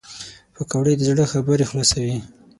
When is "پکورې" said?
0.55-0.93